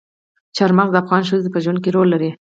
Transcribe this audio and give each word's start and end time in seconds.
چار 0.57 0.71
مغز 0.77 0.91
د 0.93 0.97
افغان 1.03 1.21
ښځو 1.29 1.53
په 1.53 1.59
ژوند 1.63 1.79
کې 1.83 1.89
رول 1.95 2.07
لري. 2.13 2.29